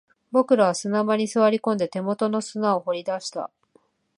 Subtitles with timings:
[0.31, 3.51] 僕らは砂場に座り込んで、手元の砂を掘り出した